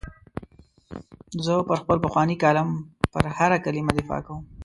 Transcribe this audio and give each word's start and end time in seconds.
زه 1.45 1.53
پر 1.67 1.77
خپل 1.83 1.97
پخواني 2.05 2.35
کالم 2.43 2.69
پر 3.11 3.23
هره 3.37 3.57
کلمه 3.65 3.91
دفاع 3.99 4.21
کوم. 4.25 4.41